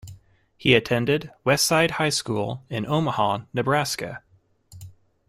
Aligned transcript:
He 0.57 0.73
attended 0.73 1.31
Westside 1.45 1.91
High 1.91 2.09
School 2.09 2.63
in 2.71 2.87
Omaha, 2.87 3.41
Nebraska. 3.53 4.23